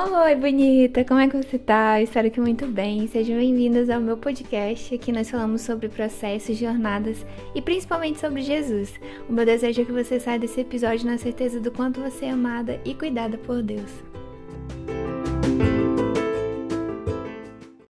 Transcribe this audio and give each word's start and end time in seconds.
Oi, 0.00 0.36
bonita! 0.36 1.04
Como 1.04 1.18
é 1.18 1.26
que 1.26 1.36
você 1.36 1.58
tá? 1.58 2.00
Espero 2.00 2.30
que 2.30 2.40
muito 2.40 2.68
bem. 2.68 3.08
Sejam 3.08 3.36
bem-vindos 3.36 3.90
ao 3.90 4.00
meu 4.00 4.16
podcast. 4.16 4.94
Aqui 4.94 5.10
nós 5.10 5.28
falamos 5.28 5.62
sobre 5.62 5.88
processos, 5.88 6.56
jornadas 6.56 7.26
e 7.52 7.60
principalmente 7.60 8.20
sobre 8.20 8.42
Jesus. 8.42 8.94
O 9.28 9.32
meu 9.32 9.44
desejo 9.44 9.82
é 9.82 9.84
que 9.84 9.90
você 9.90 10.20
saia 10.20 10.38
desse 10.38 10.60
episódio 10.60 11.04
na 11.04 11.18
certeza 11.18 11.58
do 11.58 11.72
quanto 11.72 12.00
você 12.00 12.26
é 12.26 12.30
amada 12.30 12.80
e 12.84 12.94
cuidada 12.94 13.36
por 13.38 13.60
Deus. 13.60 14.07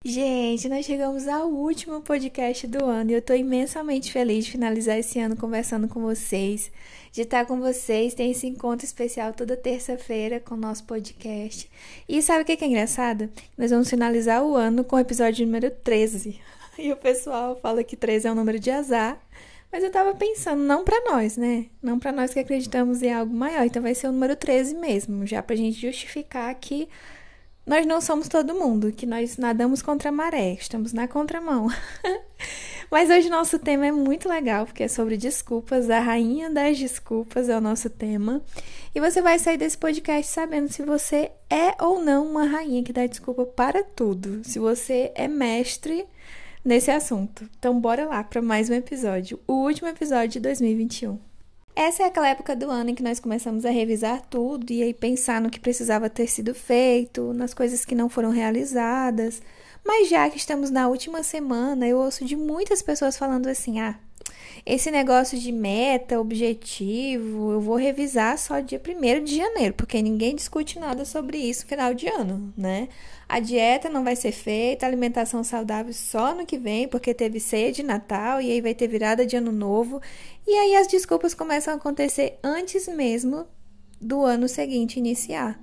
Gente, 0.08 0.70
nós 0.70 0.86
chegamos 0.86 1.28
ao 1.28 1.50
último 1.50 2.00
podcast 2.00 2.66
do 2.66 2.82
ano 2.82 3.10
e 3.10 3.12
eu 3.12 3.20
tô 3.20 3.34
imensamente 3.34 4.10
feliz 4.10 4.46
de 4.46 4.52
finalizar 4.52 4.96
esse 4.96 5.20
ano 5.20 5.36
conversando 5.36 5.86
com 5.86 6.00
vocês, 6.00 6.72
de 7.12 7.20
estar 7.20 7.44
com 7.44 7.60
vocês. 7.60 8.14
Tem 8.14 8.30
esse 8.30 8.46
encontro 8.46 8.86
especial 8.86 9.34
toda 9.34 9.54
terça-feira 9.54 10.40
com 10.40 10.54
o 10.54 10.56
nosso 10.56 10.84
podcast. 10.84 11.70
E 12.08 12.22
sabe 12.22 12.40
o 12.40 12.44
que 12.46 12.64
é 12.64 12.66
engraçado? 12.66 13.28
Nós 13.58 13.70
vamos 13.70 13.90
finalizar 13.90 14.42
o 14.42 14.54
ano 14.56 14.82
com 14.82 14.96
o 14.96 14.98
episódio 14.98 15.44
número 15.44 15.70
13. 15.70 16.40
E 16.78 16.90
o 16.90 16.96
pessoal 16.96 17.58
fala 17.60 17.84
que 17.84 17.96
13 17.96 18.28
é 18.28 18.32
um 18.32 18.36
número 18.36 18.58
de 18.58 18.70
azar. 18.70 19.20
Mas 19.70 19.84
eu 19.84 19.90
tava 19.90 20.14
pensando, 20.14 20.62
não 20.62 20.84
para 20.84 21.12
nós, 21.12 21.36
né? 21.36 21.66
Não 21.82 21.98
para 21.98 22.12
nós 22.12 22.32
que 22.32 22.38
acreditamos 22.38 23.02
em 23.02 23.12
algo 23.12 23.34
maior. 23.34 23.66
Então 23.66 23.82
vai 23.82 23.94
ser 23.94 24.06
o 24.06 24.12
número 24.12 24.34
13 24.34 24.74
mesmo, 24.74 25.26
já 25.26 25.42
pra 25.42 25.54
gente 25.54 25.78
justificar 25.78 26.54
que 26.54 26.88
nós 27.68 27.84
não 27.84 28.00
somos 28.00 28.28
todo 28.28 28.54
mundo, 28.54 28.90
que 28.90 29.04
nós 29.04 29.36
nadamos 29.36 29.82
contra 29.82 30.08
a 30.08 30.12
maré, 30.12 30.54
estamos 30.54 30.94
na 30.94 31.06
contramão. 31.06 31.68
Mas 32.90 33.10
hoje 33.10 33.28
nosso 33.28 33.58
tema 33.58 33.86
é 33.86 33.92
muito 33.92 34.26
legal, 34.26 34.64
porque 34.64 34.84
é 34.84 34.88
sobre 34.88 35.18
desculpas, 35.18 35.90
a 35.90 36.00
rainha 36.00 36.48
das 36.48 36.78
desculpas 36.78 37.50
é 37.50 37.56
o 37.56 37.60
nosso 37.60 37.90
tema. 37.90 38.40
E 38.94 39.00
você 39.00 39.20
vai 39.20 39.38
sair 39.38 39.58
desse 39.58 39.76
podcast 39.76 40.32
sabendo 40.32 40.72
se 40.72 40.82
você 40.82 41.30
é 41.50 41.76
ou 41.84 42.02
não 42.02 42.26
uma 42.26 42.44
rainha 42.44 42.82
que 42.82 42.92
dá 42.92 43.06
desculpa 43.06 43.44
para 43.44 43.84
tudo, 43.84 44.40
se 44.42 44.58
você 44.58 45.12
é 45.14 45.28
mestre 45.28 46.06
nesse 46.64 46.90
assunto. 46.90 47.46
Então 47.58 47.78
bora 47.78 48.06
lá 48.06 48.24
para 48.24 48.40
mais 48.40 48.70
um 48.70 48.74
episódio, 48.74 49.38
o 49.46 49.64
último 49.64 49.88
episódio 49.88 50.30
de 50.30 50.40
2021. 50.40 51.27
Essa 51.80 52.02
é 52.02 52.06
aquela 52.06 52.26
época 52.26 52.56
do 52.56 52.68
ano 52.68 52.90
em 52.90 52.94
que 52.96 53.04
nós 53.04 53.20
começamos 53.20 53.64
a 53.64 53.70
revisar 53.70 54.20
tudo 54.28 54.72
e 54.72 54.82
aí 54.82 54.92
pensar 54.92 55.40
no 55.40 55.48
que 55.48 55.60
precisava 55.60 56.10
ter 56.10 56.26
sido 56.26 56.52
feito, 56.52 57.32
nas 57.32 57.54
coisas 57.54 57.84
que 57.84 57.94
não 57.94 58.08
foram 58.08 58.30
realizadas. 58.30 59.40
Mas 59.86 60.08
já 60.08 60.28
que 60.28 60.38
estamos 60.38 60.72
na 60.72 60.88
última 60.88 61.22
semana, 61.22 61.86
eu 61.86 61.98
ouço 61.98 62.24
de 62.24 62.34
muitas 62.34 62.82
pessoas 62.82 63.16
falando 63.16 63.46
assim: 63.46 63.78
ah, 63.78 63.94
esse 64.64 64.90
negócio 64.90 65.38
de 65.38 65.50
meta, 65.50 66.20
objetivo, 66.20 67.52
eu 67.52 67.60
vou 67.60 67.76
revisar 67.76 68.36
só 68.38 68.60
dia 68.60 68.80
1 68.80 69.24
de 69.24 69.36
janeiro, 69.36 69.74
porque 69.74 70.00
ninguém 70.02 70.34
discute 70.34 70.78
nada 70.78 71.04
sobre 71.04 71.38
isso 71.38 71.62
no 71.62 71.68
final 71.68 71.94
de 71.94 72.06
ano, 72.08 72.52
né? 72.56 72.88
A 73.28 73.40
dieta 73.40 73.88
não 73.88 74.02
vai 74.02 74.16
ser 74.16 74.32
feita, 74.32 74.86
a 74.86 74.88
alimentação 74.88 75.44
saudável 75.44 75.92
só 75.92 76.34
no 76.34 76.46
que 76.46 76.56
vem, 76.56 76.88
porque 76.88 77.12
teve 77.12 77.38
ceia 77.38 77.70
de 77.70 77.82
Natal 77.82 78.40
e 78.40 78.50
aí 78.50 78.60
vai 78.60 78.74
ter 78.74 78.88
virada 78.88 79.26
de 79.26 79.36
ano 79.36 79.52
novo. 79.52 80.00
E 80.46 80.50
aí 80.54 80.76
as 80.76 80.86
desculpas 80.86 81.34
começam 81.34 81.74
a 81.74 81.76
acontecer 81.76 82.38
antes 82.42 82.88
mesmo 82.88 83.46
do 84.00 84.24
ano 84.24 84.48
seguinte 84.48 84.98
iniciar. 84.98 85.60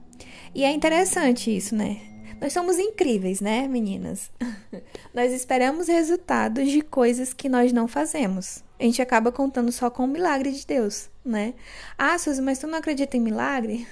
E 0.54 0.64
é 0.64 0.72
interessante 0.72 1.56
isso, 1.56 1.76
né? 1.76 2.15
Nós 2.40 2.54
somos 2.54 2.78
incríveis, 2.78 3.40
né, 3.42 3.68
meninas? 3.68 4.30
nós 5.14 5.32
esperamos 5.32 5.88
resultados 5.88 6.70
de 6.70 6.82
coisas 6.82 7.34
que 7.34 7.48
nós 7.48 7.72
não 7.72 7.88
fazemos. 7.88 8.64
A 8.80 8.84
gente 8.84 9.02
acaba 9.02 9.32
contando 9.32 9.72
só 9.72 9.90
com 9.90 10.04
o 10.04 10.08
milagre 10.08 10.52
de 10.52 10.66
Deus, 10.66 11.10
né? 11.24 11.54
Ah, 11.98 12.18
Suzy, 12.18 12.42
mas 12.42 12.60
tu 12.60 12.68
não 12.68 12.78
acredita 12.78 13.16
em 13.16 13.22
milagre? 13.22 13.88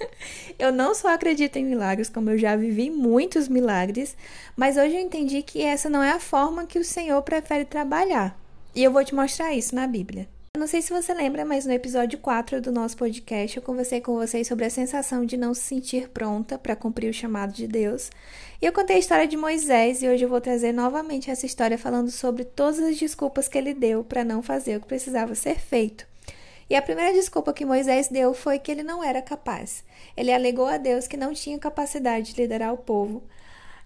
eu 0.58 0.70
não 0.70 0.94
só 0.94 1.08
acredito 1.08 1.56
em 1.56 1.64
milagres, 1.64 2.08
como 2.08 2.30
eu 2.30 2.38
já 2.38 2.54
vivi 2.54 2.90
muitos 2.90 3.48
milagres, 3.48 4.16
mas 4.54 4.76
hoje 4.76 4.94
eu 4.94 5.00
entendi 5.00 5.42
que 5.42 5.62
essa 5.62 5.88
não 5.88 6.02
é 6.02 6.10
a 6.10 6.20
forma 6.20 6.66
que 6.66 6.78
o 6.78 6.84
Senhor 6.84 7.20
prefere 7.22 7.64
trabalhar. 7.64 8.38
E 8.74 8.84
eu 8.84 8.92
vou 8.92 9.02
te 9.02 9.14
mostrar 9.14 9.54
isso 9.54 9.74
na 9.74 9.86
Bíblia. 9.86 10.28
Eu 10.56 10.60
não 10.60 10.66
sei 10.66 10.80
se 10.80 10.90
você 10.90 11.12
lembra, 11.12 11.44
mas 11.44 11.66
no 11.66 11.72
episódio 11.74 12.18
4 12.18 12.62
do 12.62 12.72
nosso 12.72 12.96
podcast 12.96 13.54
eu 13.54 13.62
conversei 13.62 14.00
com 14.00 14.14
vocês 14.14 14.48
sobre 14.48 14.64
a 14.64 14.70
sensação 14.70 15.22
de 15.22 15.36
não 15.36 15.52
se 15.52 15.60
sentir 15.60 16.08
pronta 16.08 16.56
para 16.56 16.74
cumprir 16.74 17.10
o 17.10 17.12
chamado 17.12 17.52
de 17.52 17.66
Deus. 17.66 18.10
E 18.62 18.64
eu 18.64 18.72
contei 18.72 18.96
a 18.96 18.98
história 18.98 19.28
de 19.28 19.36
Moisés 19.36 20.00
e 20.00 20.08
hoje 20.08 20.24
eu 20.24 20.30
vou 20.30 20.40
trazer 20.40 20.72
novamente 20.72 21.30
essa 21.30 21.44
história 21.44 21.76
falando 21.76 22.10
sobre 22.10 22.42
todas 22.42 22.78
as 22.78 22.96
desculpas 22.96 23.48
que 23.48 23.58
ele 23.58 23.74
deu 23.74 24.02
para 24.02 24.24
não 24.24 24.42
fazer 24.42 24.78
o 24.78 24.80
que 24.80 24.86
precisava 24.86 25.34
ser 25.34 25.60
feito. 25.60 26.06
E 26.70 26.74
a 26.74 26.80
primeira 26.80 27.12
desculpa 27.12 27.52
que 27.52 27.66
Moisés 27.66 28.08
deu 28.08 28.32
foi 28.32 28.58
que 28.58 28.72
ele 28.72 28.82
não 28.82 29.04
era 29.04 29.20
capaz. 29.20 29.84
Ele 30.16 30.32
alegou 30.32 30.68
a 30.68 30.78
Deus 30.78 31.06
que 31.06 31.18
não 31.18 31.34
tinha 31.34 31.58
capacidade 31.58 32.32
de 32.32 32.40
liderar 32.40 32.72
o 32.72 32.78
povo. 32.78 33.22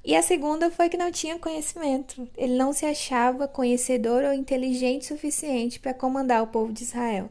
E 0.05 0.17
a 0.17 0.23
segunda 0.23 0.71
foi 0.71 0.89
que 0.89 0.97
não 0.97 1.11
tinha 1.13 1.39
conhecimento. 1.39 2.29
Ele 2.37 2.57
não 2.57 2.73
se 2.73 2.87
achava 2.87 3.47
conhecedor 3.47 4.25
ou 4.25 4.33
inteligente 4.33 5.07
suficiente 5.07 5.79
para 5.79 5.93
comandar 5.93 6.43
o 6.43 6.47
povo 6.47 6.73
de 6.73 6.85
Israel. 6.85 7.31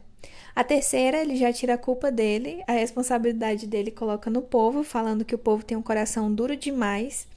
A 0.55 0.63
terceira, 0.63 1.19
ele 1.19 1.35
já 1.35 1.51
tira 1.53 1.75
a 1.75 1.77
culpa 1.77 2.11
dele, 2.11 2.63
a 2.67 2.73
responsabilidade 2.73 3.65
dele 3.65 3.91
coloca 3.91 4.29
no 4.29 4.41
povo, 4.41 4.83
falando 4.83 5.25
que 5.25 5.35
o 5.35 5.39
povo 5.39 5.63
tem 5.63 5.77
um 5.77 5.81
coração 5.81 6.33
duro 6.33 6.55
demais. 6.55 7.27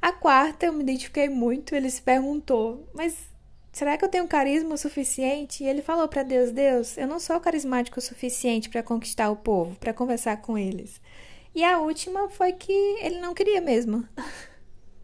A 0.00 0.12
quarta, 0.12 0.66
eu 0.66 0.72
me 0.72 0.82
identifiquei 0.82 1.28
muito, 1.28 1.74
ele 1.74 1.90
se 1.90 2.00
perguntou: 2.00 2.88
Mas 2.94 3.16
Será 3.72 3.96
que 3.96 4.04
eu 4.04 4.08
tenho 4.08 4.28
carisma 4.28 4.74
o 4.74 4.78
suficiente? 4.78 5.64
E 5.64 5.66
ele 5.66 5.80
falou 5.80 6.06
para 6.06 6.22
Deus: 6.22 6.52
Deus, 6.52 6.98
eu 6.98 7.06
não 7.06 7.18
sou 7.18 7.40
carismático 7.40 7.98
o 7.98 8.02
suficiente 8.02 8.68
para 8.68 8.82
conquistar 8.82 9.30
o 9.30 9.36
povo, 9.36 9.74
para 9.76 9.94
conversar 9.94 10.36
com 10.42 10.58
eles. 10.58 11.00
E 11.54 11.64
a 11.64 11.78
última 11.80 12.28
foi 12.28 12.52
que 12.52 12.72
ele 13.00 13.18
não 13.18 13.34
queria 13.34 13.60
mesmo. 13.60 14.06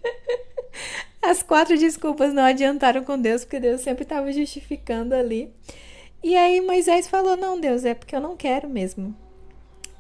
As 1.23 1.43
quatro 1.43 1.77
desculpas 1.77 2.33
não 2.33 2.43
adiantaram 2.43 3.05
com 3.05 3.19
Deus, 3.19 3.45
porque 3.45 3.61
Deus 3.61 3.81
sempre 3.81 4.05
estava 4.05 4.33
justificando 4.33 5.15
ali. 5.15 5.53
E 6.23 6.37
aí 6.37 6.61
Moisés 6.61 7.09
falou: 7.09 7.37
Não, 7.37 7.61
Deus, 7.61 7.85
é 7.85 7.95
porque 7.95 8.15
eu 8.15 8.21
não 8.21 8.37
quero 8.37 8.69
mesmo. 8.69 9.15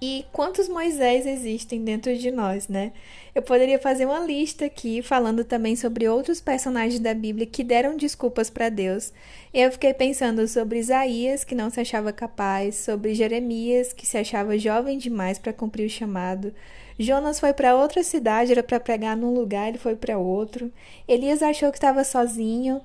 E 0.00 0.25
quantos 0.32 0.69
Moisés 0.69 1.26
existem 1.26 1.82
dentro 1.82 2.16
de 2.16 2.31
nós, 2.31 2.69
né? 2.69 2.92
Eu 3.34 3.42
poderia 3.42 3.81
fazer 3.81 4.06
uma 4.06 4.20
lista 4.20 4.64
aqui 4.66 5.03
falando 5.03 5.42
também 5.44 5.75
sobre 5.75 6.09
outros 6.09 6.41
personagens 6.41 7.00
da 7.00 7.12
Bíblia 7.12 7.47
que 7.47 7.65
deram 7.65 7.97
desculpas 7.97 8.48
para 8.48 8.69
Deus. 8.69 9.12
Eu 9.53 9.72
fiquei 9.72 9.92
pensando 9.92 10.47
sobre 10.47 10.78
Isaías, 10.78 11.42
que 11.42 11.54
não 11.54 11.69
se 11.69 11.80
achava 11.80 12.12
capaz, 12.12 12.76
sobre 12.76 13.12
Jeremias, 13.12 13.92
que 13.92 14.06
se 14.06 14.16
achava 14.16 14.56
jovem 14.56 14.98
demais 14.98 15.36
para 15.36 15.53
cumprir 15.53 15.86
o 15.86 15.91
chamado. 15.91 16.54
Jonas 16.98 17.38
foi 17.38 17.53
para 17.53 17.76
outra 17.76 18.03
cidade, 18.03 18.53
era 18.53 18.62
para 18.62 18.81
pregar 18.81 19.16
num 19.16 19.32
lugar, 19.32 19.69
ele 19.69 19.78
foi 19.78 19.94
para 19.94 20.19
outro. 20.19 20.72
Elias 21.06 21.42
achou 21.42 21.70
que 21.70 21.78
estava 21.78 22.03
sozinho. 22.03 22.81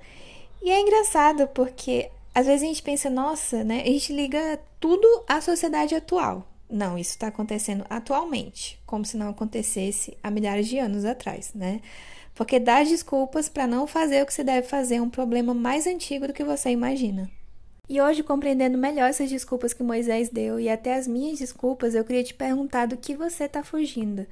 E 0.62 0.70
é 0.70 0.80
engraçado 0.80 1.48
porque 1.48 2.10
às 2.34 2.46
vezes 2.46 2.64
a 2.64 2.68
gente 2.68 2.84
pensa, 2.84 3.10
nossa, 3.10 3.64
né? 3.64 3.82
A 3.82 3.88
gente 3.88 4.14
liga 4.14 4.60
tudo 4.80 5.08
à 5.28 5.42
sociedade 5.42 5.96
atual. 5.96 6.48
Não, 6.70 6.98
isso 6.98 7.12
está 7.12 7.28
acontecendo 7.28 7.86
atualmente, 7.90 8.80
como 8.86 9.06
se 9.06 9.18
não 9.18 9.30
acontecesse 9.30 10.18
há 10.24 10.32
milhares 10.32 10.68
de 10.68 10.80
anos 10.80 11.06
atrás, 11.06 11.52
né? 11.54 11.82
Porque 12.34 12.60
dar 12.60 12.84
desculpas 12.86 13.48
para 13.48 13.68
não 13.68 13.86
fazer 13.86 14.24
o 14.24 14.26
que 14.26 14.34
você 14.34 14.44
deve 14.44 14.68
fazer 14.68 14.96
é 14.96 15.02
um 15.02 15.10
problema 15.10 15.54
mais 15.54 15.86
antigo 15.86 16.28
do 16.28 16.34
que 16.34 16.44
você 16.44 16.70
imagina. 16.70 17.30
E 17.90 18.00
hoje, 18.00 18.24
compreendendo 18.24 18.78
melhor 18.78 19.10
essas 19.10 19.30
desculpas 19.30 19.74
que 19.74 19.84
Moisés 19.84 20.30
deu 20.30 20.58
e 20.58 20.70
até 20.70 20.96
as 20.96 21.06
minhas 21.06 21.40
desculpas, 21.40 21.94
eu 21.94 22.06
queria 22.06 22.24
te 22.24 22.34
perguntar 22.34 22.86
do 22.86 22.96
que 22.96 23.14
você 23.14 23.44
está 23.44 23.62
fugindo. 23.62 24.26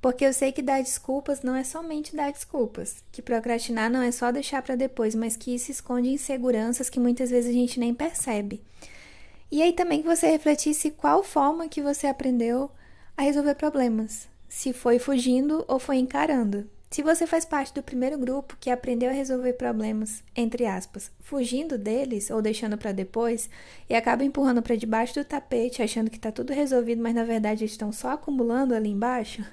Porque 0.00 0.24
eu 0.24 0.32
sei 0.32 0.50
que 0.50 0.62
dar 0.62 0.82
desculpas 0.82 1.42
não 1.42 1.54
é 1.54 1.62
somente 1.62 2.16
dar 2.16 2.32
desculpas, 2.32 3.04
que 3.12 3.20
procrastinar 3.20 3.90
não 3.90 4.00
é 4.00 4.10
só 4.10 4.32
deixar 4.32 4.62
para 4.62 4.76
depois, 4.76 5.14
mas 5.14 5.36
que 5.36 5.54
isso 5.54 5.70
esconde 5.70 6.08
inseguranças 6.08 6.88
que 6.88 6.98
muitas 6.98 7.28
vezes 7.28 7.50
a 7.50 7.52
gente 7.52 7.78
nem 7.78 7.92
percebe. 7.92 8.62
E 9.50 9.62
aí 9.62 9.74
também 9.74 10.00
que 10.00 10.08
você 10.08 10.28
refletisse 10.28 10.90
qual 10.90 11.22
forma 11.22 11.68
que 11.68 11.82
você 11.82 12.06
aprendeu 12.06 12.70
a 13.14 13.22
resolver 13.22 13.56
problemas. 13.56 14.26
Se 14.48 14.72
foi 14.72 14.98
fugindo 14.98 15.66
ou 15.68 15.78
foi 15.78 15.96
encarando. 15.96 16.68
Se 16.88 17.02
você 17.02 17.26
faz 17.26 17.44
parte 17.44 17.74
do 17.74 17.82
primeiro 17.82 18.16
grupo 18.16 18.56
que 18.60 18.70
aprendeu 18.70 19.10
a 19.10 19.12
resolver 19.12 19.54
problemas, 19.54 20.22
entre 20.34 20.66
aspas, 20.66 21.10
fugindo 21.20 21.76
deles 21.76 22.30
ou 22.30 22.40
deixando 22.40 22.78
para 22.78 22.92
depois 22.92 23.50
e 23.88 23.94
acaba 23.94 24.24
empurrando 24.24 24.62
para 24.62 24.76
debaixo 24.76 25.14
do 25.14 25.24
tapete, 25.24 25.82
achando 25.82 26.10
que 26.10 26.16
está 26.16 26.30
tudo 26.30 26.52
resolvido, 26.52 27.02
mas 27.02 27.14
na 27.14 27.24
verdade 27.24 27.64
estão 27.64 27.90
só 27.90 28.10
acumulando 28.10 28.74
ali 28.74 28.88
embaixo, 28.88 29.44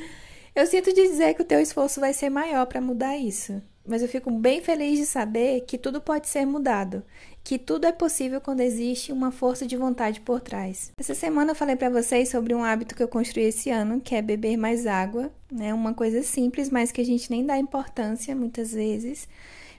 eu 0.54 0.66
sinto 0.66 0.92
dizer 0.92 1.34
que 1.34 1.42
o 1.42 1.46
teu 1.46 1.60
esforço 1.60 1.98
vai 1.98 2.12
ser 2.12 2.28
maior 2.28 2.66
para 2.66 2.80
mudar 2.80 3.16
isso. 3.16 3.60
Mas 3.84 4.00
eu 4.00 4.08
fico 4.08 4.30
bem 4.30 4.60
feliz 4.62 4.96
de 4.96 5.06
saber 5.06 5.62
que 5.62 5.76
tudo 5.76 6.00
pode 6.00 6.28
ser 6.28 6.46
mudado 6.46 7.02
que 7.44 7.58
tudo 7.58 7.86
é 7.86 7.92
possível 7.92 8.40
quando 8.40 8.60
existe 8.60 9.12
uma 9.12 9.30
força 9.30 9.66
de 9.66 9.76
vontade 9.76 10.20
por 10.20 10.40
trás. 10.40 10.92
Essa 10.98 11.14
semana 11.14 11.50
eu 11.50 11.54
falei 11.54 11.76
para 11.76 11.90
vocês 11.90 12.28
sobre 12.28 12.54
um 12.54 12.62
hábito 12.62 12.94
que 12.94 13.02
eu 13.02 13.08
construí 13.08 13.44
esse 13.44 13.70
ano, 13.70 14.00
que 14.00 14.14
é 14.14 14.22
beber 14.22 14.56
mais 14.56 14.86
água, 14.86 15.30
né? 15.50 15.74
Uma 15.74 15.92
coisa 15.92 16.22
simples, 16.22 16.70
mas 16.70 16.92
que 16.92 17.00
a 17.00 17.04
gente 17.04 17.30
nem 17.30 17.44
dá 17.44 17.58
importância 17.58 18.34
muitas 18.36 18.72
vezes. 18.72 19.28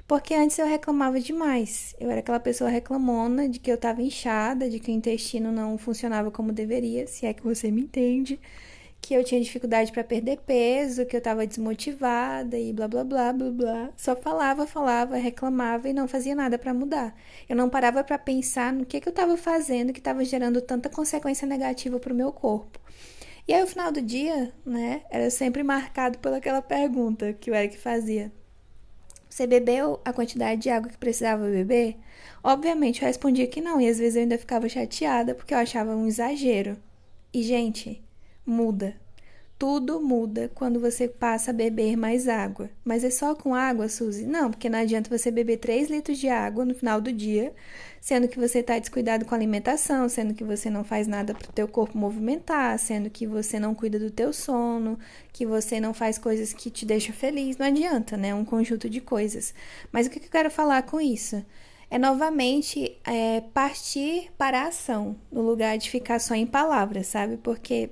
Porque 0.05 0.33
antes 0.33 0.59
eu 0.59 0.67
reclamava 0.67 1.19
demais. 1.19 1.95
Eu 1.99 2.11
era 2.11 2.19
aquela 2.19 2.39
pessoa 2.39 2.69
reclamona 2.69 3.47
de 3.47 3.59
que 3.59 3.71
eu 3.71 3.75
estava 3.75 4.01
inchada, 4.01 4.69
de 4.69 4.79
que 4.79 4.91
o 4.91 4.93
intestino 4.93 5.51
não 5.51 5.77
funcionava 5.77 6.29
como 6.29 6.51
deveria, 6.51 7.07
se 7.07 7.25
é 7.25 7.33
que 7.33 7.43
você 7.43 7.71
me 7.71 7.81
entende 7.81 8.39
que 9.03 9.13
eu 9.13 9.21
tinha 9.21 9.41
dificuldade 9.41 9.91
para 9.91 10.01
perder 10.01 10.37
peso, 10.45 11.05
que 11.05 11.13
eu 11.13 11.17
estava 11.17 11.45
desmotivada 11.45 12.57
e 12.57 12.71
blá 12.71 12.87
blá 12.87 13.03
blá 13.03 13.33
blá 13.33 13.51
blá. 13.51 13.89
Só 13.97 14.15
falava, 14.15 14.65
falava, 14.65 15.17
reclamava 15.17 15.89
e 15.89 15.93
não 15.93 16.07
fazia 16.07 16.33
nada 16.33 16.57
para 16.57 16.73
mudar. 16.73 17.13
Eu 17.49 17.55
não 17.57 17.69
parava 17.69 18.01
para 18.01 18.17
pensar 18.17 18.71
no 18.71 18.85
que, 18.85 19.01
que 19.01 19.09
eu 19.09 19.11
estava 19.11 19.35
fazendo 19.35 19.91
que 19.91 19.99
estava 19.99 20.23
gerando 20.23 20.61
tanta 20.61 20.87
consequência 20.89 21.45
negativa 21.45 21.99
para 21.99 22.13
o 22.13 22.15
meu 22.15 22.31
corpo. 22.31 22.79
E 23.45 23.53
aí, 23.53 23.61
o 23.61 23.67
final 23.67 23.91
do 23.91 24.01
dia, 24.01 24.53
né, 24.65 25.01
era 25.09 25.29
sempre 25.29 25.63
marcado 25.63 26.17
pelaquela 26.19 26.61
pergunta 26.61 27.33
que 27.33 27.51
o 27.51 27.55
Eric 27.55 27.77
fazia: 27.77 28.31
Você 29.29 29.45
bebeu 29.45 29.99
a 30.05 30.13
quantidade 30.13 30.61
de 30.61 30.69
água 30.69 30.89
que 30.89 30.97
precisava 30.97 31.45
beber? 31.49 31.97
Obviamente, 32.41 33.01
eu 33.01 33.07
respondia 33.07 33.47
que 33.47 33.59
não, 33.59 33.81
e 33.81 33.89
às 33.89 33.99
vezes 33.99 34.15
eu 34.15 34.21
ainda 34.21 34.37
ficava 34.37 34.69
chateada 34.69 35.35
porque 35.35 35.53
eu 35.53 35.57
achava 35.57 35.93
um 35.93 36.07
exagero. 36.07 36.77
E, 37.33 37.43
gente, 37.43 38.02
muda. 38.45 38.95
Tudo 39.57 40.01
muda 40.01 40.51
quando 40.53 40.79
você 40.79 41.07
passa 41.07 41.51
a 41.51 41.53
beber 41.53 41.95
mais 41.95 42.27
água. 42.27 42.69
Mas 42.83 43.03
é 43.03 43.09
só 43.09 43.33
com 43.33 43.55
água, 43.55 43.87
Suzy? 43.87 44.25
Não, 44.25 44.51
porque 44.51 44.67
não 44.67 44.79
adianta 44.79 45.15
você 45.15 45.31
beber 45.31 45.57
3 45.57 45.89
litros 45.89 46.17
de 46.17 46.27
água 46.27 46.65
no 46.65 46.75
final 46.75 46.99
do 46.99 47.13
dia, 47.13 47.53
sendo 48.01 48.27
que 48.27 48.37
você 48.37 48.59
está 48.59 48.77
descuidado 48.77 49.23
com 49.23 49.33
a 49.33 49.37
alimentação, 49.37 50.09
sendo 50.09 50.33
que 50.33 50.43
você 50.43 50.69
não 50.69 50.83
faz 50.83 51.07
nada 51.07 51.33
para 51.33 51.49
o 51.49 51.53
teu 51.53 51.67
corpo 51.67 51.97
movimentar, 51.97 52.77
sendo 52.77 53.09
que 53.09 53.25
você 53.25 53.57
não 53.57 53.73
cuida 53.73 53.97
do 53.97 54.11
teu 54.11 54.33
sono, 54.33 54.99
que 55.31 55.45
você 55.45 55.79
não 55.79 55.93
faz 55.93 56.17
coisas 56.17 56.51
que 56.51 56.69
te 56.69 56.85
deixam 56.85 57.15
feliz. 57.15 57.55
Não 57.55 57.67
adianta, 57.67 58.17
né? 58.17 58.35
Um 58.35 58.43
conjunto 58.43 58.89
de 58.89 58.99
coisas. 58.99 59.53
Mas 59.93 60.07
o 60.07 60.09
que 60.09 60.19
eu 60.19 60.31
quero 60.31 60.51
falar 60.51 60.83
com 60.83 60.99
isso? 60.99 61.41
é 61.89 61.99
novamente 61.99 62.97
é, 63.05 63.41
partir 63.53 64.31
para 64.35 64.63
a 64.63 64.67
ação, 64.69 65.15
no 65.31 65.41
lugar 65.41 65.77
de 65.77 65.91
ficar 65.91 66.17
só 66.17 66.33
em 66.33 66.43
palavras, 66.43 67.05
sabe? 67.05 67.37
Porque 67.37 67.91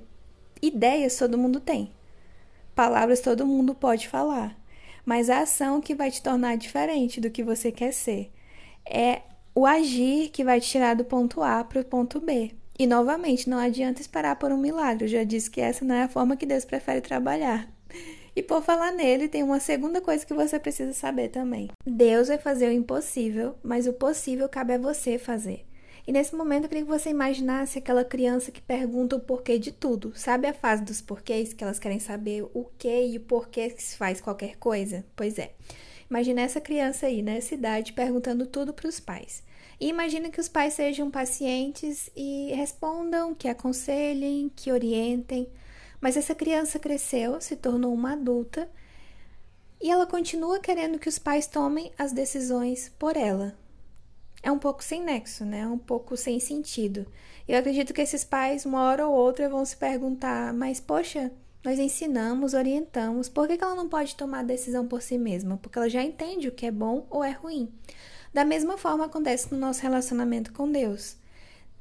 ideias 0.62 1.16
todo 1.16 1.36
mundo 1.36 1.60
tem, 1.60 1.92
palavras 2.74 3.20
todo 3.20 3.46
mundo 3.46 3.74
pode 3.74 4.08
falar, 4.08 4.56
mas 5.04 5.28
a 5.28 5.40
ação 5.40 5.80
que 5.80 5.94
vai 5.94 6.10
te 6.10 6.22
tornar 6.22 6.56
diferente 6.56 7.20
do 7.20 7.30
que 7.30 7.42
você 7.42 7.72
quer 7.72 7.92
ser 7.92 8.30
é 8.88 9.22
o 9.54 9.66
agir 9.66 10.30
que 10.30 10.44
vai 10.44 10.60
te 10.60 10.68
tirar 10.68 10.94
do 10.94 11.04
ponto 11.04 11.42
A 11.42 11.62
para 11.64 11.80
o 11.80 11.84
ponto 11.84 12.20
B. 12.20 12.52
E 12.78 12.86
novamente, 12.86 13.50
não 13.50 13.58
adianta 13.58 14.00
esperar 14.00 14.36
por 14.36 14.50
um 14.50 14.56
milagre. 14.56 15.04
Eu 15.04 15.08
já 15.08 15.24
disse 15.24 15.50
que 15.50 15.60
essa 15.60 15.84
não 15.84 15.94
é 15.94 16.04
a 16.04 16.08
forma 16.08 16.36
que 16.36 16.46
Deus 16.46 16.64
prefere 16.64 17.00
trabalhar. 17.00 17.68
E 18.34 18.42
por 18.42 18.62
falar 18.62 18.92
nele, 18.92 19.28
tem 19.28 19.42
uma 19.42 19.60
segunda 19.60 20.00
coisa 20.00 20.24
que 20.24 20.32
você 20.32 20.58
precisa 20.58 20.92
saber 20.94 21.28
também. 21.28 21.68
Deus 21.86 22.28
vai 22.28 22.38
fazer 22.38 22.68
o 22.68 22.72
impossível, 22.72 23.54
mas 23.62 23.86
o 23.86 23.92
possível 23.92 24.48
cabe 24.48 24.72
a 24.72 24.78
você 24.78 25.18
fazer. 25.18 25.66
E 26.06 26.10
nesse 26.12 26.34
momento 26.34 26.64
eu 26.64 26.68
queria 26.68 26.84
que 26.84 26.90
você 26.90 27.10
imaginasse 27.10 27.78
aquela 27.78 28.04
criança 28.04 28.50
que 28.50 28.60
pergunta 28.60 29.16
o 29.16 29.20
porquê 29.20 29.58
de 29.58 29.70
tudo. 29.70 30.12
Sabe 30.16 30.48
a 30.48 30.54
fase 30.54 30.82
dos 30.82 31.00
porquês, 31.00 31.52
que 31.52 31.62
elas 31.62 31.78
querem 31.78 32.00
saber 32.00 32.42
o 32.52 32.64
que 32.76 33.06
e 33.06 33.16
o 33.18 33.20
porquê 33.20 33.70
que 33.70 33.82
se 33.82 33.96
faz 33.96 34.20
qualquer 34.20 34.56
coisa? 34.56 35.04
Pois 35.14 35.38
é. 35.38 35.52
Imagina 36.10 36.42
essa 36.42 36.60
criança 36.60 37.06
aí, 37.06 37.22
nessa 37.22 37.54
idade, 37.54 37.92
perguntando 37.92 38.46
tudo 38.46 38.74
para 38.74 38.88
os 38.88 38.98
pais. 38.98 39.42
E 39.80 39.88
imagina 39.88 40.28
que 40.28 40.40
os 40.40 40.48
pais 40.48 40.74
sejam 40.74 41.10
pacientes 41.10 42.10
e 42.16 42.52
respondam, 42.54 43.34
que 43.34 43.48
aconselhem, 43.48 44.50
que 44.54 44.70
orientem. 44.70 45.48
Mas 46.00 46.16
essa 46.16 46.34
criança 46.34 46.78
cresceu, 46.78 47.40
se 47.40 47.56
tornou 47.56 47.94
uma 47.94 48.12
adulta 48.12 48.68
e 49.80 49.90
ela 49.90 50.06
continua 50.06 50.60
querendo 50.60 50.98
que 50.98 51.08
os 51.08 51.18
pais 51.18 51.46
tomem 51.48 51.92
as 51.98 52.12
decisões 52.12 52.92
por 52.98 53.16
ela. 53.16 53.56
É 54.42 54.50
um 54.50 54.58
pouco 54.58 54.82
sem 54.82 55.02
nexo, 55.02 55.44
né? 55.44 55.66
Um 55.66 55.78
pouco 55.78 56.16
sem 56.16 56.40
sentido. 56.40 57.06
Eu 57.46 57.58
acredito 57.58 57.94
que 57.94 58.00
esses 58.00 58.24
pais, 58.24 58.66
uma 58.66 58.82
hora 58.82 59.06
ou 59.06 59.14
outra, 59.14 59.48
vão 59.48 59.64
se 59.64 59.76
perguntar: 59.76 60.52
mas 60.52 60.80
poxa, 60.80 61.30
nós 61.64 61.78
ensinamos, 61.78 62.54
orientamos, 62.54 63.28
por 63.28 63.46
que 63.46 63.62
ela 63.62 63.76
não 63.76 63.88
pode 63.88 64.16
tomar 64.16 64.40
a 64.40 64.44
decisão 64.44 64.86
por 64.86 65.00
si 65.00 65.16
mesma? 65.16 65.56
Porque 65.58 65.78
ela 65.78 65.88
já 65.88 66.02
entende 66.02 66.48
o 66.48 66.52
que 66.52 66.66
é 66.66 66.72
bom 66.72 67.06
ou 67.08 67.22
é 67.22 67.30
ruim. 67.30 67.72
Da 68.34 68.44
mesma 68.44 68.76
forma 68.76 69.04
acontece 69.04 69.52
no 69.52 69.60
nosso 69.60 69.82
relacionamento 69.82 70.52
com 70.52 70.70
Deus. 70.70 71.16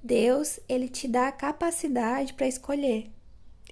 Deus, 0.04 0.60
ele 0.70 0.88
te 0.88 1.08
dá 1.08 1.28
a 1.28 1.32
capacidade 1.32 2.34
para 2.34 2.48
escolher. 2.48 3.10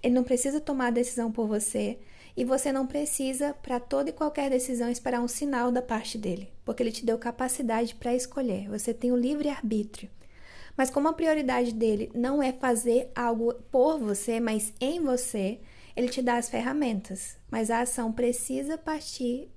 Ele 0.02 0.16
não 0.16 0.24
precisa 0.24 0.60
tomar 0.60 0.88
a 0.88 0.92
decisão 0.92 1.32
por 1.32 1.48
você 1.48 2.00
e 2.40 2.46
você 2.46 2.72
não 2.72 2.88
precisa, 2.88 3.54
para 3.54 3.82
toda 3.82 4.12
e 4.12 4.14
qualquer 4.14 4.50
decisão, 4.50 4.90
esperar 4.90 5.20
um 5.20 5.28
sinal 5.28 5.74
da 5.74 5.82
parte 5.82 6.18
dele, 6.18 6.50
porque 6.64 6.82
ele 6.82 6.90
te 6.94 7.06
deu 7.06 7.18
capacidade 7.18 7.94
para 7.96 8.16
escolher. 8.16 8.70
Você 8.70 8.94
tem 8.94 9.12
o 9.12 9.18
livre 9.18 9.50
arbítrio. 9.50 10.10
Mas 10.78 10.90
como 10.90 11.10
a 11.10 11.14
prioridade 11.14 11.74
dele 11.74 12.10
não 12.16 12.42
é 12.42 12.54
fazer 12.54 13.12
algo 13.14 13.54
por 13.70 14.00
você, 14.00 14.40
mas 14.40 14.72
em 14.80 15.02
você, 15.02 15.60
ele 15.98 16.08
te 16.08 16.22
dá 16.22 16.38
as 16.38 16.48
ferramentas, 16.48 17.36
mas 17.52 17.70
a 17.70 17.82
ação 17.82 18.14
precisa 18.14 18.78
partir 18.78 19.52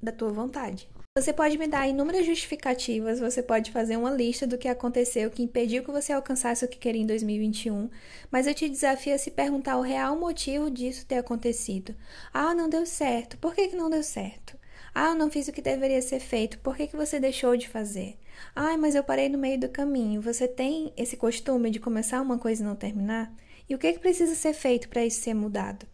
da 0.00 0.12
tua 0.12 0.30
vontade. 0.30 0.88
Você 1.18 1.32
pode 1.32 1.58
me 1.58 1.66
dar 1.66 1.88
inúmeras 1.88 2.24
justificativas, 2.24 3.18
você 3.18 3.42
pode 3.42 3.72
fazer 3.72 3.96
uma 3.96 4.12
lista 4.12 4.46
do 4.46 4.56
que 4.56 4.68
aconteceu 4.68 5.28
que 5.32 5.42
impediu 5.42 5.82
que 5.82 5.90
você 5.90 6.12
alcançasse 6.12 6.64
o 6.64 6.68
que 6.68 6.78
queria 6.78 7.02
em 7.02 7.06
2021, 7.06 7.90
mas 8.30 8.46
eu 8.46 8.54
te 8.54 8.68
desafio 8.68 9.16
a 9.16 9.18
se 9.18 9.32
perguntar 9.32 9.78
o 9.78 9.82
real 9.82 10.16
motivo 10.16 10.70
disso 10.70 11.04
ter 11.04 11.16
acontecido. 11.16 11.92
Ah, 12.32 12.54
não 12.54 12.68
deu 12.68 12.86
certo. 12.86 13.36
Por 13.38 13.52
que, 13.52 13.66
que 13.66 13.74
não 13.74 13.90
deu 13.90 14.04
certo? 14.04 14.56
Ah, 14.94 15.08
eu 15.08 15.16
não 15.16 15.28
fiz 15.28 15.48
o 15.48 15.52
que 15.52 15.60
deveria 15.60 16.00
ser 16.00 16.20
feito. 16.20 16.56
Por 16.60 16.76
que, 16.76 16.86
que 16.86 16.96
você 16.96 17.18
deixou 17.18 17.56
de 17.56 17.68
fazer? 17.68 18.16
Ah, 18.54 18.78
mas 18.78 18.94
eu 18.94 19.02
parei 19.02 19.28
no 19.28 19.38
meio 19.38 19.58
do 19.58 19.68
caminho. 19.68 20.22
Você 20.22 20.46
tem 20.46 20.92
esse 20.96 21.16
costume 21.16 21.68
de 21.68 21.80
começar 21.80 22.22
uma 22.22 22.38
coisa 22.38 22.62
e 22.62 22.64
não 22.64 22.76
terminar? 22.76 23.34
E 23.68 23.74
o 23.74 23.78
que, 23.78 23.92
que 23.92 23.98
precisa 23.98 24.36
ser 24.36 24.52
feito 24.52 24.88
para 24.88 25.04
isso 25.04 25.20
ser 25.20 25.34
mudado? 25.34 25.84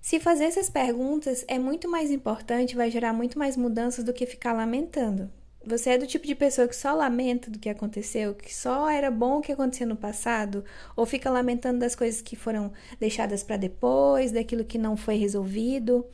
Se 0.00 0.18
fazer 0.18 0.44
essas 0.44 0.70
perguntas 0.70 1.44
é 1.46 1.58
muito 1.58 1.88
mais 1.88 2.10
importante, 2.10 2.74
vai 2.74 2.90
gerar 2.90 3.12
muito 3.12 3.38
mais 3.38 3.56
mudanças 3.56 4.02
do 4.02 4.12
que 4.12 4.24
ficar 4.24 4.52
lamentando. 4.52 5.30
Você 5.64 5.90
é 5.90 5.98
do 5.98 6.06
tipo 6.06 6.26
de 6.26 6.34
pessoa 6.34 6.66
que 6.66 6.74
só 6.74 6.94
lamenta 6.94 7.50
do 7.50 7.58
que 7.58 7.68
aconteceu, 7.68 8.34
que 8.34 8.54
só 8.54 8.88
era 8.88 9.10
bom 9.10 9.38
o 9.38 9.40
que 9.42 9.52
aconteceu 9.52 9.86
no 9.86 9.94
passado, 9.94 10.64
ou 10.96 11.04
fica 11.04 11.28
lamentando 11.30 11.80
das 11.80 11.94
coisas 11.94 12.22
que 12.22 12.34
foram 12.34 12.72
deixadas 12.98 13.42
para 13.42 13.58
depois, 13.58 14.32
daquilo 14.32 14.64
que 14.64 14.78
não 14.78 14.96
foi 14.96 15.16
resolvido. 15.16 16.06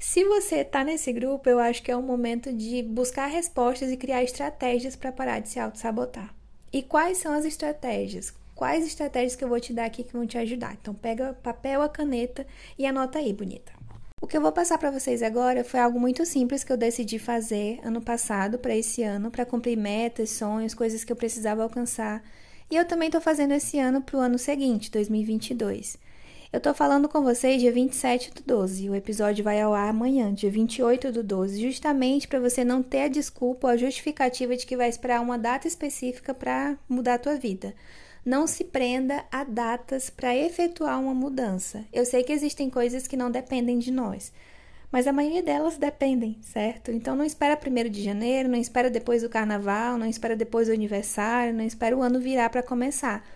Se 0.00 0.24
você 0.24 0.56
está 0.56 0.82
nesse 0.82 1.12
grupo, 1.12 1.48
eu 1.48 1.60
acho 1.60 1.80
que 1.80 1.92
é 1.92 1.96
o 1.96 2.02
momento 2.02 2.52
de 2.52 2.82
buscar 2.82 3.26
respostas 3.26 3.92
e 3.92 3.96
criar 3.96 4.24
estratégias 4.24 4.96
para 4.96 5.12
parar 5.12 5.38
de 5.38 5.48
se 5.48 5.60
auto-sabotar. 5.60 6.34
E 6.72 6.82
quais 6.82 7.18
são 7.18 7.32
as 7.32 7.44
estratégias? 7.44 8.34
Quais 8.58 8.84
estratégias 8.84 9.36
que 9.36 9.44
eu 9.44 9.48
vou 9.48 9.60
te 9.60 9.72
dar 9.72 9.84
aqui 9.84 10.02
que 10.02 10.12
vão 10.12 10.26
te 10.26 10.36
ajudar. 10.36 10.76
Então 10.82 10.92
pega 10.92 11.32
papel, 11.44 11.80
a 11.80 11.88
caneta 11.88 12.44
e 12.76 12.84
anota 12.84 13.20
aí, 13.20 13.32
bonita. 13.32 13.72
O 14.20 14.26
que 14.26 14.36
eu 14.36 14.40
vou 14.40 14.50
passar 14.50 14.78
para 14.78 14.90
vocês 14.90 15.22
agora 15.22 15.62
foi 15.62 15.78
algo 15.78 16.00
muito 16.00 16.26
simples 16.26 16.64
que 16.64 16.72
eu 16.72 16.76
decidi 16.76 17.20
fazer 17.20 17.78
ano 17.84 18.00
passado 18.00 18.58
para 18.58 18.74
esse 18.74 19.04
ano, 19.04 19.30
para 19.30 19.46
cumprir 19.46 19.78
metas, 19.78 20.30
sonhos, 20.30 20.74
coisas 20.74 21.04
que 21.04 21.12
eu 21.12 21.16
precisava 21.16 21.62
alcançar. 21.62 22.20
E 22.68 22.74
eu 22.74 22.84
também 22.84 23.06
estou 23.06 23.20
fazendo 23.20 23.52
esse 23.52 23.78
ano 23.78 24.02
para 24.02 24.16
o 24.16 24.20
ano 24.20 24.36
seguinte, 24.36 24.90
2022. 24.90 25.96
Eu 26.52 26.58
estou 26.58 26.74
falando 26.74 27.08
com 27.08 27.22
vocês 27.22 27.60
dia 27.60 27.70
27 27.70 28.32
do 28.34 28.42
12. 28.42 28.90
O 28.90 28.94
episódio 28.96 29.44
vai 29.44 29.60
ao 29.60 29.72
ar 29.72 29.90
amanhã, 29.90 30.34
dia 30.34 30.50
28 30.50 31.12
do 31.12 31.22
12, 31.22 31.62
justamente 31.62 32.26
para 32.26 32.40
você 32.40 32.64
não 32.64 32.82
ter 32.82 33.02
a 33.02 33.08
desculpa 33.08 33.68
ou 33.68 33.72
a 33.72 33.76
justificativa 33.76 34.56
de 34.56 34.66
que 34.66 34.76
vai 34.76 34.88
esperar 34.88 35.20
uma 35.20 35.38
data 35.38 35.68
específica 35.68 36.34
para 36.34 36.76
mudar 36.88 37.14
a 37.14 37.18
tua 37.18 37.36
vida. 37.36 37.72
Não 38.28 38.46
se 38.46 38.62
prenda 38.62 39.24
a 39.32 39.42
datas 39.42 40.10
para 40.10 40.36
efetuar 40.36 41.00
uma 41.00 41.14
mudança. 41.14 41.86
Eu 41.90 42.04
sei 42.04 42.22
que 42.22 42.30
existem 42.30 42.68
coisas 42.68 43.06
que 43.06 43.16
não 43.16 43.30
dependem 43.30 43.78
de 43.78 43.90
nós, 43.90 44.30
mas 44.92 45.06
a 45.06 45.14
maioria 45.14 45.42
delas 45.42 45.78
dependem, 45.78 46.36
certo? 46.42 46.90
Então 46.90 47.16
não 47.16 47.24
espera 47.24 47.58
1 47.58 47.88
de 47.88 48.02
janeiro, 48.04 48.46
não 48.46 48.58
espera 48.58 48.90
depois 48.90 49.22
do 49.22 49.30
carnaval, 49.30 49.96
não 49.96 50.04
espera 50.04 50.36
depois 50.36 50.68
do 50.68 50.74
aniversário, 50.74 51.54
não 51.54 51.64
espera 51.64 51.96
o 51.96 52.02
ano 52.02 52.20
virar 52.20 52.50
para 52.50 52.62
começar. 52.62 53.26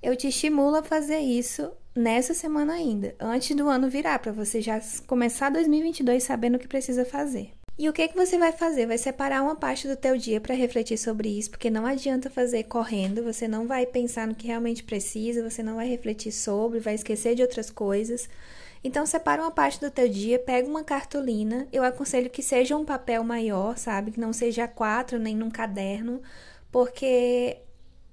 Eu 0.00 0.14
te 0.14 0.28
estimulo 0.28 0.76
a 0.76 0.82
fazer 0.84 1.18
isso 1.18 1.68
nessa 1.92 2.32
semana 2.32 2.74
ainda, 2.74 3.16
antes 3.18 3.56
do 3.56 3.68
ano 3.68 3.90
virar, 3.90 4.20
para 4.20 4.30
você 4.30 4.60
já 4.60 4.80
começar 5.08 5.50
2022 5.50 6.22
sabendo 6.22 6.54
o 6.54 6.60
que 6.60 6.68
precisa 6.68 7.04
fazer. 7.04 7.50
E 7.78 7.90
o 7.90 7.92
que, 7.92 8.08
que 8.08 8.16
você 8.16 8.38
vai 8.38 8.52
fazer? 8.52 8.86
Vai 8.86 8.96
separar 8.96 9.42
uma 9.42 9.54
parte 9.54 9.86
do 9.86 9.96
teu 9.96 10.16
dia 10.16 10.40
para 10.40 10.54
refletir 10.54 10.96
sobre 10.96 11.28
isso, 11.28 11.50
porque 11.50 11.68
não 11.68 11.84
adianta 11.84 12.30
fazer 12.30 12.64
correndo, 12.64 13.22
você 13.22 13.46
não 13.46 13.66
vai 13.66 13.84
pensar 13.84 14.26
no 14.26 14.34
que 14.34 14.46
realmente 14.46 14.82
precisa, 14.82 15.48
você 15.48 15.62
não 15.62 15.76
vai 15.76 15.86
refletir 15.86 16.32
sobre, 16.32 16.80
vai 16.80 16.94
esquecer 16.94 17.34
de 17.34 17.42
outras 17.42 17.70
coisas. 17.70 18.30
Então 18.82 19.04
separa 19.04 19.42
uma 19.42 19.50
parte 19.50 19.78
do 19.78 19.90
teu 19.90 20.08
dia, 20.08 20.38
pega 20.38 20.66
uma 20.68 20.84
cartolina. 20.84 21.68
Eu 21.70 21.84
aconselho 21.84 22.30
que 22.30 22.42
seja 22.42 22.76
um 22.76 22.84
papel 22.84 23.22
maior, 23.22 23.76
sabe? 23.76 24.12
Que 24.12 24.20
não 24.20 24.32
seja 24.32 24.66
quatro 24.66 25.18
nem 25.18 25.36
num 25.36 25.50
caderno, 25.50 26.22
porque 26.72 27.58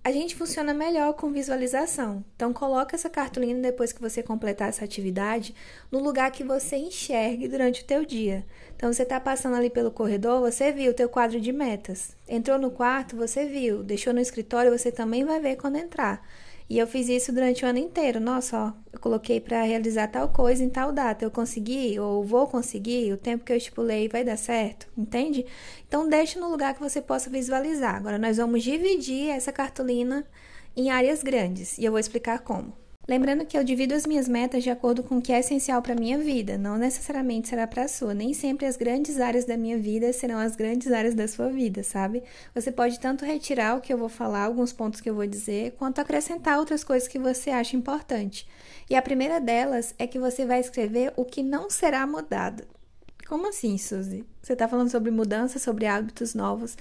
a 0.04 0.12
gente 0.12 0.36
funciona 0.36 0.74
melhor 0.74 1.14
com 1.14 1.32
visualização. 1.32 2.26
Então 2.36 2.52
coloca 2.52 2.94
essa 2.94 3.10
cartolina 3.10 3.62
depois 3.62 3.94
que 3.94 4.02
você 4.02 4.22
completar 4.22 4.68
essa 4.68 4.84
atividade 4.84 5.56
no 5.90 6.00
lugar 6.00 6.30
que 6.30 6.44
você 6.44 6.76
enxergue 6.76 7.48
durante 7.48 7.84
o 7.84 7.86
teu 7.86 8.04
dia. 8.04 8.46
Então 8.76 8.92
você 8.92 9.04
está 9.04 9.18
passando 9.18 9.56
ali 9.56 9.70
pelo 9.70 9.92
corredor, 9.92 10.42
você 10.42 10.74
viu 10.74 10.92
o 10.92 10.96
teu 10.96 11.08
quadro 11.08 11.40
de 11.40 11.54
metas. 11.54 12.18
Entrou 12.28 12.60
no 12.60 12.70
quarto, 12.70 13.16
você 13.16 13.46
viu. 13.46 13.82
Deixou 13.82 14.14
no 14.14 14.20
escritório, 14.20 14.78
você 14.78 14.92
também 14.92 15.24
vai 15.24 15.40
ver 15.40 15.56
quando 15.56 15.78
entrar. 15.78 16.22
E 16.70 16.78
eu 16.78 16.86
fiz 16.86 17.08
isso 17.08 17.32
durante 17.32 17.64
o 17.64 17.68
ano 17.68 17.80
inteiro. 17.80 18.20
Nossa, 18.20 18.58
ó, 18.58 18.83
coloquei 19.04 19.42
para 19.42 19.64
realizar 19.64 20.08
tal 20.08 20.30
coisa 20.30 20.64
em 20.64 20.70
tal 20.70 20.94
data. 20.94 21.26
Eu 21.26 21.30
consegui 21.30 22.00
ou 22.00 22.24
vou 22.24 22.48
conseguir, 22.48 23.12
o 23.12 23.18
tempo 23.18 23.44
que 23.44 23.52
eu 23.52 23.58
estipulei 23.58 24.08
vai 24.08 24.24
dar 24.24 24.38
certo, 24.38 24.88
entende? 24.98 25.46
Então 25.86 26.08
deixa 26.08 26.40
no 26.40 26.50
lugar 26.50 26.74
que 26.74 26.80
você 26.80 27.02
possa 27.02 27.30
visualizar. 27.30 27.96
Agora 27.96 28.18
nós 28.18 28.38
vamos 28.38 28.64
dividir 28.64 29.30
essa 29.30 29.52
cartolina 29.52 30.26
em 30.76 30.90
áreas 30.90 31.22
grandes 31.22 31.78
e 31.78 31.84
eu 31.84 31.92
vou 31.92 32.00
explicar 32.00 32.40
como. 32.40 32.83
Lembrando 33.06 33.46
que 33.46 33.58
eu 33.58 33.66
divido 33.66 33.94
as 33.94 34.06
minhas 34.06 34.30
metas 34.30 34.64
de 34.64 34.70
acordo 34.70 35.04
com 35.04 35.18
o 35.18 35.22
que 35.22 35.34
é 35.34 35.40
essencial 35.40 35.82
para 35.82 35.92
a 35.92 36.00
minha 36.00 36.18
vida, 36.18 36.58
não 36.58 36.78
necessariamente 36.78 37.50
será 37.50 37.68
para 37.68 37.84
a 37.84 37.88
sua. 37.90 38.14
Nem 38.14 38.34
sempre 38.34 38.66
as 38.66 38.78
grandes 38.78 39.20
áreas 39.20 39.44
da 39.44 39.58
minha 39.58 39.78
vida 39.78 40.14
serão 40.14 40.40
as 40.40 40.56
grandes 40.56 40.90
áreas 40.90 41.14
da 41.14 41.28
sua 41.28 41.50
vida, 41.50 41.84
sabe? 41.84 42.24
Você 42.56 42.72
pode 42.72 42.98
tanto 43.02 43.26
retirar 43.26 43.76
o 43.76 43.82
que 43.82 43.92
eu 43.92 43.98
vou 43.98 44.08
falar, 44.08 44.46
alguns 44.46 44.72
pontos 44.72 45.02
que 45.02 45.10
eu 45.10 45.16
vou 45.16 45.28
dizer, 45.28 45.72
quanto 45.72 46.00
acrescentar 46.00 46.58
outras 46.58 46.82
coisas 46.82 47.10
que 47.10 47.20
você 47.20 47.50
acha 47.50 47.76
importante. 47.76 48.48
E 48.90 48.96
a 48.96 49.02
primeira 49.02 49.42
delas 49.42 49.94
é 50.00 50.08
que 50.08 50.18
você 50.18 50.46
vai 50.46 50.62
escrever 50.62 51.12
o 51.18 51.26
que 51.26 51.44
não 51.44 51.70
será 51.70 52.08
mudado. 52.08 52.64
Como 53.34 53.50
assim, 53.50 53.80
Suzy? 53.80 54.24
Você 54.44 54.54
está 54.54 54.68
falando 54.68 54.92
sobre 54.92 55.10
mudança, 55.10 55.58
sobre 55.58 55.88
hábitos 55.88 56.36
novos 56.36 56.78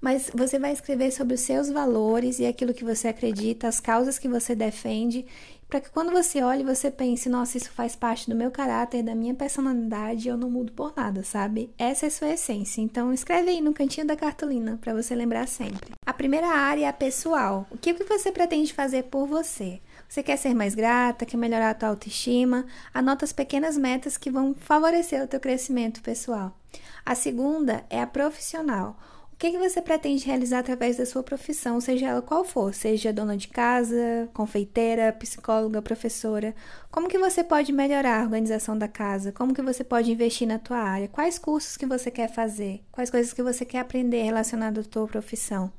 mas 0.00 0.30
você 0.34 0.58
vai 0.58 0.70
escrever 0.70 1.10
sobre 1.10 1.32
os 1.32 1.40
seus 1.40 1.70
valores 1.70 2.38
e 2.38 2.44
aquilo 2.44 2.74
que 2.74 2.84
você 2.84 3.08
acredita, 3.08 3.66
as 3.66 3.80
causas 3.80 4.18
que 4.18 4.28
você 4.28 4.54
defende 4.54 5.24
para 5.66 5.80
que 5.80 5.90
quando 5.90 6.12
você 6.12 6.42
olhe, 6.42 6.62
você 6.62 6.90
pense: 6.90 7.28
nossa, 7.28 7.56
isso 7.56 7.70
faz 7.72 7.96
parte 7.96 8.28
do 8.28 8.36
meu 8.36 8.50
caráter, 8.50 9.02
da 9.02 9.14
minha 9.14 9.34
personalidade, 9.34 10.28
eu 10.28 10.36
não 10.36 10.50
mudo 10.50 10.72
por 10.72 10.92
nada, 10.94 11.24
sabe? 11.24 11.70
Essa 11.78 12.06
é 12.06 12.08
a 12.08 12.10
sua 12.10 12.28
essência. 12.28 12.80
Então, 12.80 13.12
escreve 13.12 13.50
aí 13.50 13.60
no 13.60 13.72
cantinho 13.72 14.06
da 14.06 14.14
cartolina 14.14 14.78
para 14.80 14.94
você 14.94 15.14
lembrar 15.14 15.48
sempre. 15.48 15.94
A 16.04 16.12
primeira 16.12 16.48
área 16.48 16.84
é 16.84 16.88
a 16.88 16.92
pessoal. 16.92 17.66
O 17.70 17.78
que 17.78 17.92
você 17.92 18.30
pretende 18.30 18.72
fazer 18.72 19.04
por 19.04 19.26
você? 19.26 19.80
Você 20.08 20.22
quer 20.22 20.36
ser 20.36 20.54
mais 20.54 20.74
grata, 20.74 21.26
quer 21.26 21.36
melhorar 21.36 21.70
a 21.70 21.74
tua 21.74 21.88
autoestima? 21.88 22.66
Anota 22.92 23.24
as 23.24 23.32
pequenas 23.32 23.76
metas 23.76 24.16
que 24.16 24.30
vão 24.30 24.54
favorecer 24.54 25.22
o 25.22 25.26
teu 25.26 25.40
crescimento 25.40 26.02
pessoal. 26.02 26.56
A 27.04 27.14
segunda 27.14 27.84
é 27.90 28.00
a 28.00 28.06
profissional. 28.06 28.96
O 29.34 29.36
que, 29.36 29.50
que 29.50 29.58
você 29.58 29.82
pretende 29.82 30.24
realizar 30.24 30.60
através 30.60 30.96
da 30.96 31.04
sua 31.04 31.20
profissão, 31.20 31.80
seja 31.80 32.06
ela 32.06 32.22
qual 32.22 32.44
for, 32.44 32.72
seja 32.72 33.12
dona 33.12 33.36
de 33.36 33.48
casa, 33.48 34.30
confeiteira, 34.32 35.12
psicóloga, 35.12 35.82
professora? 35.82 36.54
Como 36.88 37.08
que 37.08 37.18
você 37.18 37.42
pode 37.42 37.72
melhorar 37.72 38.20
a 38.20 38.22
organização 38.22 38.78
da 38.78 38.86
casa? 38.86 39.32
Como 39.32 39.52
que 39.52 39.60
você 39.60 39.82
pode 39.82 40.12
investir 40.12 40.46
na 40.46 40.60
tua 40.60 40.78
área? 40.78 41.08
Quais 41.08 41.36
cursos 41.36 41.76
que 41.76 41.84
você 41.84 42.12
quer 42.12 42.32
fazer? 42.32 42.84
Quais 42.92 43.10
coisas 43.10 43.32
que 43.32 43.42
você 43.42 43.64
quer 43.64 43.80
aprender 43.80 44.22
relacionadas 44.22 44.86
à 44.86 44.88
tua 44.88 45.08
profissão? 45.08 45.72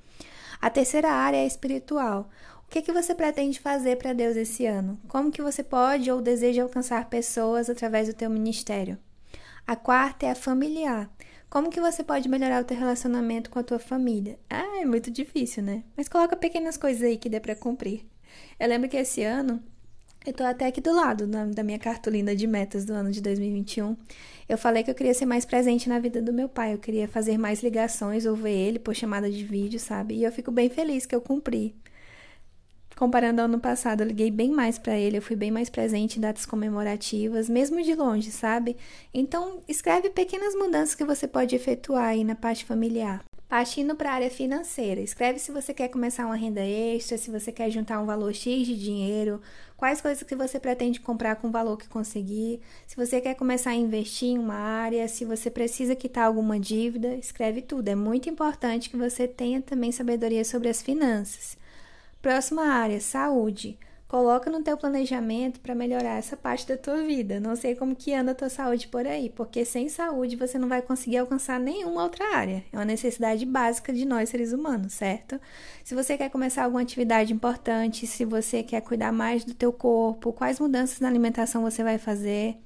A 0.62 0.70
terceira 0.70 1.12
área 1.12 1.38
é 1.38 1.48
espiritual. 1.48 2.30
O 2.68 2.72
que, 2.76 2.82
que 2.82 2.92
você 2.92 3.16
pretende 3.16 3.60
fazer 3.60 3.98
para 3.98 4.14
Deus 4.14 4.36
esse 4.36 4.66
ano? 4.66 5.00
Como 5.08 5.32
que 5.32 5.42
você 5.42 5.64
pode 5.64 6.12
ou 6.12 6.22
deseja 6.22 6.64
alcançar 6.64 7.10
pessoas 7.10 7.70
através 7.70 8.08
do 8.08 8.14
teu 8.14 8.30
ministério? 8.30 8.98
A 9.66 9.76
quarta 9.76 10.26
é 10.26 10.32
a 10.32 10.36
familiar. 10.36 11.10
Como 11.50 11.70
que 11.70 11.80
você 11.80 12.04
pode 12.04 12.28
melhorar 12.28 12.62
o 12.62 12.66
teu 12.66 12.78
relacionamento 12.78 13.50
com 13.50 13.60
a 13.60 13.64
tua 13.64 13.80
família? 13.80 14.38
Ah, 14.50 14.82
é 14.82 14.86
muito 14.86 15.10
difícil, 15.10 15.64
né? 15.64 15.84
Mas 15.96 16.10
coloca 16.10 16.36
pequenas 16.36 16.76
coisas 16.76 17.02
aí 17.02 17.18
que 17.18 17.30
dê 17.30 17.40
para 17.40 17.56
cumprir. 17.56 18.06
Eu 18.60 18.68
lembro 18.68 18.90
que 18.90 18.98
esse 18.98 19.24
ano 19.24 19.64
eu 20.26 20.34
tô 20.34 20.44
até 20.44 20.66
aqui 20.66 20.82
do 20.82 20.94
lado 20.94 21.28
na, 21.28 21.46
da 21.46 21.64
minha 21.64 21.78
cartolina 21.78 22.36
de 22.36 22.48
metas 22.48 22.84
do 22.84 22.94
ano 22.94 23.12
de 23.12 23.22
2021. 23.22 23.96
Eu 24.50 24.58
falei 24.58 24.84
que 24.84 24.90
eu 24.90 24.96
queria 24.96 25.14
ser 25.14 25.28
mais 25.28 25.46
presente 25.46 25.88
na 25.88 26.00
vida 26.00 26.22
do 26.22 26.34
meu 26.34 26.50
pai. 26.50 26.74
Eu 26.74 26.80
queria 26.80 27.08
fazer 27.08 27.38
mais 27.38 27.62
ligações, 27.62 28.26
ouvir 28.26 28.50
ele 28.50 28.80
por 28.80 28.96
chamada 28.96 29.30
de 29.30 29.44
vídeo, 29.44 29.80
sabe? 29.80 30.16
E 30.16 30.24
eu 30.24 30.32
fico 30.32 30.52
bem 30.52 30.68
feliz 30.70 31.06
que 31.06 31.16
eu 31.16 31.22
cumpri. 31.22 31.76
Comparando 32.96 33.42
ao 33.42 33.46
ano 33.46 33.60
passado, 33.60 34.02
eu 34.02 34.08
liguei 34.08 34.32
bem 34.32 34.50
mais 34.50 34.80
para 34.80 34.98
ele, 34.98 35.18
eu 35.18 35.22
fui 35.22 35.36
bem 35.36 35.52
mais 35.52 35.70
presente 35.70 36.18
em 36.18 36.22
datas 36.22 36.46
comemorativas, 36.46 37.50
mesmo 37.50 37.84
de 37.84 37.94
longe, 37.94 38.32
sabe? 38.32 38.78
Então, 39.14 39.62
escreve 39.68 40.10
pequenas 40.10 40.56
mudanças 40.56 40.96
que 40.96 41.04
você 41.04 41.28
pode 41.28 41.54
efetuar 41.54 42.06
aí 42.06 42.24
na 42.24 42.36
parte 42.36 42.64
familiar. 42.64 43.22
Partindo 43.50 43.96
para 43.96 44.12
a 44.12 44.14
área 44.14 44.32
financeira, 44.32 45.02
escreve 45.02 45.40
se 45.40 45.52
você 45.52 45.74
quer 45.74 45.90
começar 45.90 46.26
uma 46.26 46.38
renda 46.38 46.62
extra, 46.62 47.18
se 47.18 47.30
você 47.30 47.52
quer 47.52 47.70
juntar 47.70 48.00
um 48.02 48.06
valor 48.06 48.34
X 48.34 48.66
de 48.66 48.78
dinheiro, 48.78 49.42
quais 49.76 50.00
coisas 50.02 50.24
que 50.24 50.36
você 50.36 50.58
pretende 50.58 51.00
comprar 51.00 51.36
com 51.36 51.50
o 51.50 51.52
valor 51.52 51.78
que 51.78 51.90
conseguir, 51.90 52.62
se 52.88 52.96
você 52.96 53.20
quer 53.20 53.36
começar 53.36 53.72
a 53.72 53.76
investir 53.76 54.30
em 54.30 54.40
uma 54.40 54.56
área, 54.56 55.08
se 55.10 55.26
você 55.26 55.52
precisa 55.52 55.96
quitar 55.96 56.26
alguma 56.26 56.58
dívida, 56.58 57.14
escreve 57.16 57.62
tudo. 57.62 57.90
É 57.90 57.96
muito 57.96 58.30
importante 58.30 58.90
que 58.90 58.98
você 58.98 59.28
tenha 59.28 59.62
também 59.62 59.92
sabedoria 59.92 60.46
sobre 60.46 60.70
as 60.70 60.82
finanças. 60.82 61.58
Próxima 62.26 62.64
área, 62.64 63.00
saúde. 63.00 63.78
Coloca 64.08 64.50
no 64.50 64.64
teu 64.64 64.76
planejamento 64.76 65.60
para 65.60 65.76
melhorar 65.76 66.18
essa 66.18 66.36
parte 66.36 66.68
da 66.68 66.76
tua 66.76 67.04
vida. 67.04 67.40
Não 67.40 67.56
sei 67.56 67.76
como 67.76 67.96
que 67.96 68.16
anda 68.16 68.32
a 68.32 68.36
tua 68.36 68.50
saúde 68.50 68.88
por 68.88 69.06
aí, 69.06 69.30
porque 69.30 69.64
sem 69.64 69.90
saúde 69.90 70.36
você 70.36 70.58
não 70.58 70.68
vai 70.68 70.82
conseguir 70.82 71.18
alcançar 71.18 71.60
nenhuma 71.60 72.02
outra 72.02 72.36
área. 72.36 72.64
É 72.74 72.78
uma 72.78 72.84
necessidade 72.84 73.46
básica 73.46 73.94
de 73.94 74.06
nós 74.06 74.30
seres 74.30 74.54
humanos, 74.54 74.94
certo? 74.94 75.40
Se 75.84 75.94
você 75.94 76.18
quer 76.18 76.32
começar 76.32 76.64
alguma 76.64 76.82
atividade 76.82 77.32
importante, 77.32 78.08
se 78.08 78.26
você 78.26 78.64
quer 78.64 78.82
cuidar 78.82 79.12
mais 79.12 79.46
do 79.46 79.54
teu 79.54 79.72
corpo, 79.72 80.34
quais 80.34 80.60
mudanças 80.60 81.00
na 81.00 81.08
alimentação 81.08 81.62
você 81.62 81.84
vai 81.84 82.00
fazer, 82.00 82.58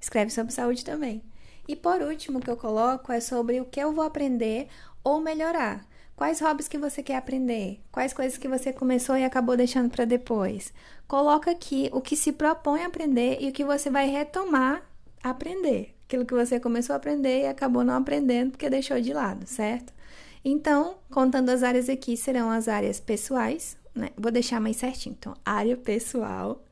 escreve 0.00 0.30
sobre 0.30 0.52
saúde 0.52 0.84
também. 0.84 1.20
E 1.66 1.74
por 1.74 2.00
último, 2.00 2.38
o 2.38 2.40
que 2.40 2.48
eu 2.48 2.56
coloco 2.56 3.10
é 3.10 3.18
sobre 3.18 3.60
o 3.60 3.64
que 3.64 3.80
eu 3.80 3.92
vou 3.92 4.04
aprender 4.04 4.68
ou 5.02 5.20
melhorar. 5.20 5.84
Quais 6.18 6.40
hobbies 6.40 6.66
que 6.66 6.76
você 6.76 7.00
quer 7.00 7.14
aprender? 7.14 7.80
Quais 7.92 8.12
coisas 8.12 8.36
que 8.36 8.48
você 8.48 8.72
começou 8.72 9.16
e 9.16 9.24
acabou 9.24 9.56
deixando 9.56 9.88
para 9.88 10.04
depois? 10.04 10.74
Coloca 11.06 11.48
aqui 11.48 11.88
o 11.92 12.00
que 12.00 12.16
se 12.16 12.32
propõe 12.32 12.82
a 12.82 12.88
aprender 12.88 13.38
e 13.40 13.48
o 13.48 13.52
que 13.52 13.64
você 13.64 13.88
vai 13.88 14.08
retomar 14.08 14.82
aprender. 15.22 15.94
Aquilo 16.08 16.26
que 16.26 16.34
você 16.34 16.58
começou 16.58 16.94
a 16.94 16.96
aprender 16.96 17.42
e 17.42 17.46
acabou 17.46 17.84
não 17.84 17.94
aprendendo 17.94 18.50
porque 18.50 18.68
deixou 18.68 19.00
de 19.00 19.12
lado, 19.12 19.46
certo? 19.46 19.92
Então, 20.44 20.96
contando 21.08 21.50
as 21.50 21.62
áreas 21.62 21.88
aqui, 21.88 22.16
serão 22.16 22.50
as 22.50 22.66
áreas 22.66 22.98
pessoais, 22.98 23.78
né? 23.94 24.10
Vou 24.16 24.32
deixar 24.32 24.60
mais 24.60 24.76
certinho. 24.76 25.14
Então, 25.16 25.36
área 25.44 25.76
pessoal, 25.76 26.64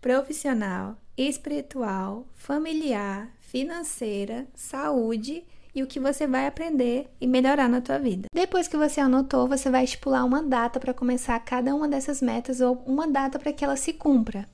profissional, 0.00 0.96
espiritual, 1.14 2.26
familiar, 2.32 3.28
financeira, 3.38 4.46
saúde 4.54 5.44
e 5.74 5.82
o 5.82 5.86
que 5.86 5.98
você 5.98 6.26
vai 6.26 6.46
aprender 6.46 7.10
e 7.20 7.26
melhorar 7.26 7.68
na 7.68 7.80
tua 7.80 7.98
vida. 7.98 8.28
Depois 8.32 8.68
que 8.68 8.76
você 8.76 9.00
anotou, 9.00 9.48
você 9.48 9.70
vai 9.70 9.84
estipular 9.84 10.24
uma 10.24 10.42
data 10.42 10.78
para 10.78 10.94
começar 10.94 11.38
cada 11.40 11.74
uma 11.74 11.88
dessas 11.88 12.22
metas 12.22 12.60
ou 12.60 12.82
uma 12.86 13.08
data 13.08 13.38
para 13.38 13.52
que 13.52 13.64
ela 13.64 13.76
se 13.76 13.92
cumpra. 13.92 14.48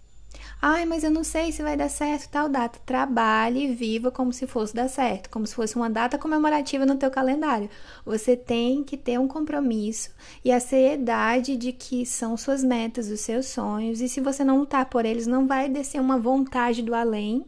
Ai, 0.62 0.84
mas 0.84 1.02
eu 1.02 1.10
não 1.10 1.24
sei 1.24 1.50
se 1.52 1.62
vai 1.62 1.76
dar 1.76 1.88
certo 1.88 2.28
tal 2.28 2.48
data. 2.48 2.78
Trabalhe 2.84 3.64
e 3.64 3.74
viva 3.74 4.10
como 4.10 4.32
se 4.32 4.46
fosse 4.46 4.74
dar 4.74 4.88
certo, 4.88 5.30
como 5.30 5.46
se 5.46 5.54
fosse 5.54 5.74
uma 5.74 5.88
data 5.88 6.18
comemorativa 6.18 6.84
no 6.84 6.96
teu 6.96 7.10
calendário. 7.10 7.70
Você 8.04 8.36
tem 8.36 8.84
que 8.84 8.96
ter 8.96 9.18
um 9.18 9.26
compromisso 9.26 10.10
e 10.44 10.52
a 10.52 10.60
seriedade 10.60 11.56
de 11.56 11.72
que 11.72 12.04
são 12.04 12.36
suas 12.36 12.62
metas, 12.62 13.08
os 13.08 13.20
seus 13.20 13.46
sonhos, 13.46 14.00
e 14.00 14.08
se 14.08 14.20
você 14.20 14.44
não 14.44 14.58
lutar 14.58 14.84
por 14.86 15.04
eles, 15.04 15.26
não 15.26 15.46
vai 15.46 15.68
descer 15.68 16.00
uma 16.00 16.18
vontade 16.18 16.82
do 16.82 16.94
além 16.94 17.46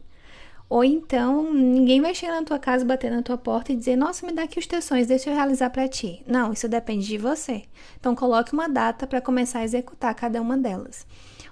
ou 0.69 0.83
então, 0.83 1.53
ninguém 1.53 2.01
vai 2.01 2.15
chegar 2.15 2.39
na 2.39 2.45
tua 2.45 2.57
casa, 2.57 2.85
bater 2.85 3.11
na 3.11 3.21
tua 3.21 3.37
porta 3.37 3.71
e 3.71 3.75
dizer: 3.75 3.95
Nossa, 3.95 4.25
me 4.25 4.31
dá 4.31 4.43
aqui 4.43 4.57
os 4.57 4.65
teus 4.65 4.85
sonhos, 4.85 5.07
deixa 5.07 5.29
eu 5.29 5.35
realizar 5.35 5.69
para 5.69 5.87
ti. 5.87 6.23
Não, 6.25 6.51
isso 6.51 6.67
depende 6.67 7.05
de 7.05 7.17
você. 7.17 7.63
Então, 7.99 8.15
coloque 8.15 8.53
uma 8.53 8.67
data 8.67 9.05
para 9.05 9.21
começar 9.21 9.59
a 9.59 9.63
executar 9.63 10.15
cada 10.15 10.41
uma 10.41 10.57
delas. 10.57 11.05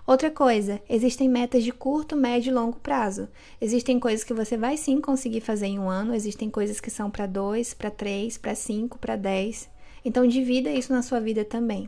Outra 0.08 0.32
coisa, 0.32 0.82
existem 0.90 1.30
metas 1.30 1.64
de 1.64 1.72
curto, 1.72 2.16
médio 2.16 2.50
e 2.50 2.54
longo 2.54 2.78
prazo. 2.80 3.30
Existem 3.62 4.00
coisas 4.00 4.24
que 4.24 4.34
você 4.34 4.58
vai 4.58 4.76
sim 4.76 5.00
conseguir 5.00 5.42
fazer 5.42 5.68
em 5.68 5.80
um 5.80 5.90
ano, 5.90 6.16
existem 6.16 6.50
coisas 6.50 6.80
que 6.80 6.90
são 6.90 7.12
para 7.12 7.28
dois, 7.28 7.74
para 7.74 7.92
três, 7.92 8.38
para 8.38 8.56
cinco, 8.56 8.98
para 8.98 9.16
dez. 9.16 9.70
Então, 10.04 10.26
divida 10.26 10.72
isso 10.72 10.92
na 10.92 11.04
sua 11.04 11.20
vida 11.20 11.46
também. 11.46 11.88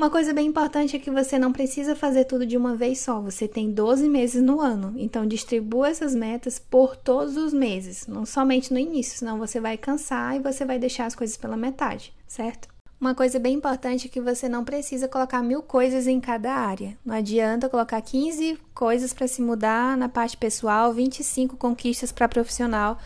Uma 0.00 0.08
coisa 0.08 0.32
bem 0.32 0.46
importante 0.46 0.96
é 0.96 0.98
que 0.98 1.10
você 1.10 1.38
não 1.38 1.52
precisa 1.52 1.94
fazer 1.94 2.24
tudo 2.24 2.46
de 2.46 2.56
uma 2.56 2.74
vez 2.74 3.00
só. 3.00 3.20
Você 3.20 3.46
tem 3.46 3.70
12 3.70 4.08
meses 4.08 4.42
no 4.42 4.58
ano. 4.58 4.94
Então, 4.96 5.26
distribua 5.26 5.90
essas 5.90 6.14
metas 6.14 6.58
por 6.58 6.96
todos 6.96 7.36
os 7.36 7.52
meses, 7.52 8.06
não 8.06 8.24
somente 8.24 8.72
no 8.72 8.78
início, 8.78 9.18
senão 9.18 9.36
você 9.36 9.60
vai 9.60 9.76
cansar 9.76 10.34
e 10.34 10.38
você 10.38 10.64
vai 10.64 10.78
deixar 10.78 11.04
as 11.04 11.14
coisas 11.14 11.36
pela 11.36 11.54
metade, 11.54 12.14
certo? 12.26 12.66
Uma 12.98 13.14
coisa 13.14 13.38
bem 13.38 13.52
importante 13.52 14.06
é 14.06 14.10
que 14.10 14.22
você 14.22 14.48
não 14.48 14.64
precisa 14.64 15.06
colocar 15.06 15.42
mil 15.42 15.60
coisas 15.60 16.06
em 16.06 16.18
cada 16.18 16.50
área. 16.50 16.96
Não 17.04 17.14
adianta 17.14 17.68
colocar 17.68 18.00
15 18.00 18.58
coisas 18.72 19.12
para 19.12 19.28
se 19.28 19.42
mudar 19.42 19.98
na 19.98 20.08
parte 20.08 20.34
pessoal, 20.34 20.94
25 20.94 21.58
conquistas 21.58 22.10
para 22.10 22.26
profissional 22.26 22.96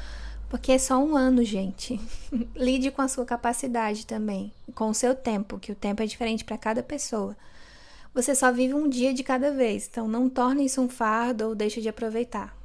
porque 0.54 0.70
é 0.70 0.78
só 0.78 1.02
um 1.02 1.16
ano, 1.16 1.42
gente. 1.42 2.00
Lide 2.54 2.92
com 2.92 3.02
a 3.02 3.08
sua 3.08 3.24
capacidade 3.24 4.06
também, 4.06 4.52
com 4.72 4.88
o 4.88 4.94
seu 4.94 5.12
tempo, 5.12 5.58
que 5.58 5.72
o 5.72 5.74
tempo 5.74 6.00
é 6.00 6.06
diferente 6.06 6.44
para 6.44 6.56
cada 6.56 6.80
pessoa. 6.80 7.36
Você 8.14 8.36
só 8.36 8.52
vive 8.52 8.72
um 8.72 8.88
dia 8.88 9.12
de 9.12 9.24
cada 9.24 9.50
vez, 9.50 9.88
então 9.90 10.06
não 10.06 10.28
torne 10.28 10.64
isso 10.64 10.80
um 10.80 10.88
fardo 10.88 11.48
ou 11.48 11.54
deixe 11.56 11.80
de 11.80 11.88
aproveitar. 11.88 12.56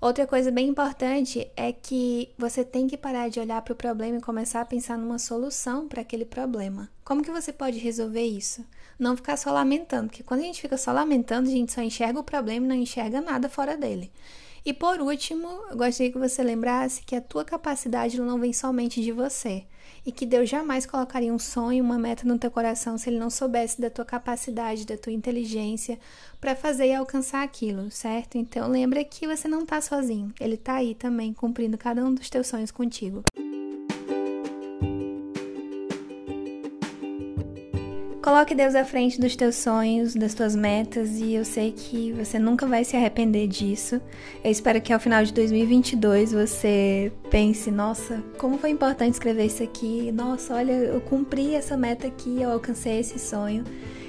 Outra 0.00 0.26
coisa 0.26 0.50
bem 0.50 0.66
importante 0.66 1.48
é 1.56 1.72
que 1.72 2.30
você 2.36 2.64
tem 2.64 2.88
que 2.88 2.96
parar 2.96 3.28
de 3.28 3.38
olhar 3.38 3.62
para 3.62 3.74
o 3.74 3.76
problema 3.76 4.18
e 4.18 4.20
começar 4.20 4.60
a 4.60 4.64
pensar 4.64 4.98
numa 4.98 5.20
solução 5.20 5.86
para 5.86 6.00
aquele 6.00 6.24
problema. 6.24 6.90
Como 7.04 7.22
que 7.22 7.30
você 7.30 7.52
pode 7.52 7.78
resolver 7.78 8.26
isso? 8.26 8.66
Não 8.98 9.14
ficar 9.14 9.36
só 9.36 9.52
lamentando, 9.52 10.08
porque 10.08 10.24
quando 10.24 10.40
a 10.40 10.46
gente 10.46 10.60
fica 10.60 10.76
só 10.76 10.90
lamentando, 10.90 11.48
a 11.48 11.52
gente 11.52 11.72
só 11.72 11.80
enxerga 11.80 12.18
o 12.18 12.24
problema 12.24 12.66
e 12.66 12.68
não 12.68 12.74
enxerga 12.74 13.20
nada 13.20 13.48
fora 13.48 13.76
dele. 13.76 14.10
E 14.64 14.72
por 14.72 15.00
último, 15.00 15.48
eu 15.70 15.76
gostaria 15.76 16.12
que 16.12 16.18
você 16.18 16.42
lembrasse 16.42 17.02
que 17.02 17.16
a 17.16 17.20
tua 17.20 17.44
capacidade 17.44 18.20
não 18.20 18.38
vem 18.38 18.52
somente 18.52 19.02
de 19.02 19.12
você 19.12 19.64
e 20.04 20.12
que 20.12 20.26
Deus 20.26 20.48
jamais 20.48 20.86
colocaria 20.86 21.32
um 21.32 21.38
sonho, 21.38 21.84
uma 21.84 21.98
meta 21.98 22.26
no 22.26 22.38
teu 22.38 22.50
coração 22.50 22.96
se 22.96 23.10
ele 23.10 23.18
não 23.18 23.30
soubesse 23.30 23.80
da 23.80 23.90
tua 23.90 24.04
capacidade, 24.04 24.86
da 24.86 24.96
tua 24.96 25.12
inteligência 25.12 25.98
para 26.40 26.54
fazer 26.54 26.86
e 26.86 26.94
alcançar 26.94 27.42
aquilo, 27.42 27.90
certo? 27.90 28.36
Então 28.36 28.68
lembra 28.68 29.04
que 29.04 29.26
você 29.26 29.48
não 29.48 29.62
está 29.62 29.80
sozinho. 29.80 30.32
Ele 30.40 30.54
está 30.54 30.74
aí 30.74 30.94
também 30.94 31.32
cumprindo 31.32 31.76
cada 31.76 32.04
um 32.04 32.14
dos 32.14 32.30
teus 32.30 32.46
sonhos 32.46 32.70
contigo. 32.70 33.22
Coloque 38.28 38.54
Deus 38.54 38.74
à 38.74 38.84
frente 38.84 39.18
dos 39.18 39.34
teus 39.34 39.54
sonhos, 39.56 40.14
das 40.14 40.34
tuas 40.34 40.54
metas 40.54 41.18
e 41.18 41.32
eu 41.32 41.46
sei 41.46 41.72
que 41.72 42.12
você 42.12 42.38
nunca 42.38 42.66
vai 42.66 42.84
se 42.84 42.94
arrepender 42.94 43.48
disso. 43.48 44.02
Eu 44.44 44.50
espero 44.50 44.82
que 44.82 44.92
ao 44.92 45.00
final 45.00 45.24
de 45.24 45.32
2022 45.32 46.32
você 46.32 47.10
pense: 47.30 47.70
nossa, 47.70 48.22
como 48.36 48.58
foi 48.58 48.68
importante 48.68 49.14
escrever 49.14 49.46
isso 49.46 49.62
aqui. 49.62 50.12
Nossa, 50.12 50.54
olha, 50.54 50.72
eu 50.72 51.00
cumpri 51.00 51.54
essa 51.54 51.74
meta 51.74 52.06
aqui, 52.06 52.42
eu 52.42 52.50
alcancei 52.50 52.98
esse 52.98 53.18
sonho. 53.18 53.64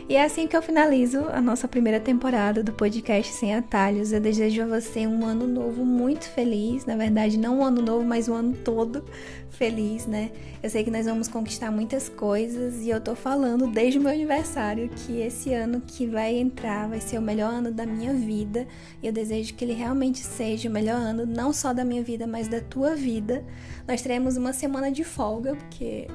E 0.10 0.16
é 0.16 0.24
assim 0.24 0.48
que 0.48 0.58
eu 0.58 0.62
finalizo 0.64 1.26
a 1.32 1.40
nossa 1.40 1.68
primeira 1.68 2.00
temporada 2.00 2.64
do 2.64 2.74
podcast 2.74 3.32
Sem 3.32 3.54
Atalhos. 3.54 4.12
Eu 4.12 4.20
desejo 4.20 4.64
a 4.64 4.66
você 4.66 5.06
um 5.06 5.24
ano 5.24 5.46
novo 5.46 5.86
muito 5.86 6.28
feliz. 6.28 6.84
Na 6.84 6.96
verdade, 6.96 7.38
não 7.38 7.60
um 7.60 7.64
ano 7.64 7.80
novo, 7.80 8.04
mas 8.04 8.28
um 8.28 8.34
ano 8.34 8.58
todo 8.66 9.06
feliz, 9.52 10.08
né? 10.08 10.32
Eu 10.64 10.70
sei 10.72 10.84
que 10.84 10.90
nós 10.90 11.06
vamos 11.06 11.28
conquistar 11.28 11.70
muitas 11.70 12.10
coisas 12.10 12.82
e 12.82 12.90
eu 12.90 13.00
tô 13.00 13.14
falando 13.14 13.68
desde 13.68 14.00
o 14.00 14.02
meu 14.02 14.12
aniversário 14.12 14.90
que 14.90 15.22
esse 15.22 15.54
ano 15.54 15.80
que 15.86 16.08
vai 16.08 16.36
entrar 16.36 16.90
vai 16.90 17.00
ser 17.00 17.20
o 17.20 17.22
melhor 17.22 17.54
ano 17.54 17.72
da 17.72 17.86
minha 17.86 18.12
vida. 18.12 18.68
E 19.04 19.06
eu 19.06 19.14
desejo 19.14 19.54
que 19.54 19.64
ele 19.64 19.74
realmente 19.74 20.26
seja 20.26 20.68
o 20.68 20.72
melhor 20.72 20.98
ano, 20.98 21.24
não 21.24 21.54
só 21.54 21.72
da 21.72 21.86
minha 21.86 22.02
vida, 22.02 22.26
mas 22.26 22.48
da 22.48 22.60
tua 22.60 22.96
vida. 22.96 23.46
Nós 23.88 24.02
teremos 24.02 24.38
uma 24.38 24.54
semana 24.54 24.92
de 24.92 25.04
folga, 25.04 25.56
porque 25.56 26.08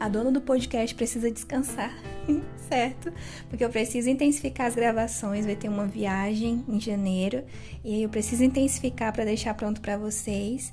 a 0.00 0.08
dona 0.08 0.32
do 0.32 0.40
podcast 0.40 0.94
precisa 0.94 1.30
descansar, 1.30 1.94
certo? 2.70 3.12
Porque 3.50 3.62
eu 3.62 3.68
preciso 3.68 4.08
intensificar 4.08 4.66
as 4.66 4.74
gravações, 4.74 5.44
vai 5.44 5.54
ter 5.54 5.68
uma 5.68 5.86
viagem 5.86 6.64
em 6.66 6.80
janeiro 6.80 7.44
e 7.84 7.96
aí 7.96 8.02
eu 8.02 8.08
preciso 8.08 8.42
intensificar 8.42 9.12
para 9.12 9.26
deixar 9.26 9.52
pronto 9.52 9.82
para 9.82 9.98
vocês. 9.98 10.72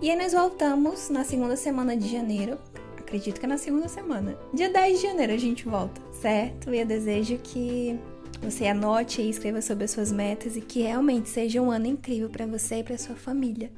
E 0.00 0.08
aí 0.08 0.16
nós 0.16 0.32
voltamos 0.32 1.10
na 1.10 1.24
segunda 1.24 1.56
semana 1.56 1.96
de 1.96 2.08
janeiro. 2.08 2.56
Acredito 2.96 3.40
que 3.40 3.46
é 3.46 3.48
na 3.48 3.58
segunda 3.58 3.88
semana. 3.88 4.38
Dia 4.54 4.70
10 4.70 5.00
de 5.00 5.06
janeiro 5.08 5.32
a 5.32 5.36
gente 5.36 5.68
volta, 5.68 6.00
certo? 6.12 6.72
E 6.72 6.78
eu 6.78 6.86
desejo 6.86 7.38
que 7.38 7.98
você 8.42 8.66
anote 8.66 9.22
e 9.22 9.30
escreva 9.30 9.62
sobre 9.62 9.84
as 9.84 9.92
suas 9.92 10.10
metas 10.10 10.56
e 10.56 10.60
que 10.60 10.82
realmente 10.82 11.28
seja 11.28 11.62
um 11.62 11.70
ano 11.70 11.86
incrível 11.86 12.28
para 12.28 12.44
você 12.44 12.76
e 12.76 12.84
para 12.84 12.98
sua 12.98 13.14
família. 13.14 13.70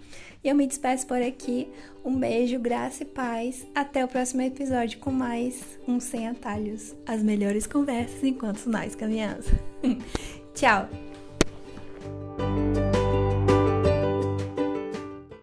E 0.42 0.48
eu 0.48 0.54
me 0.54 0.66
despeço 0.66 1.06
por 1.06 1.20
aqui. 1.20 1.68
Um 2.04 2.18
beijo, 2.18 2.58
graça 2.58 3.02
e 3.02 3.06
paz. 3.06 3.66
Até 3.74 4.04
o 4.04 4.08
próximo 4.08 4.42
episódio 4.42 4.98
com 4.98 5.10
mais 5.10 5.78
um 5.86 6.00
Sem 6.00 6.28
Atalhos. 6.28 6.94
As 7.06 7.22
melhores 7.22 7.66
conversas 7.66 8.22
enquanto 8.24 8.66
nós 8.66 8.94
caminhamos. 8.94 9.46
Tchau! 10.54 10.88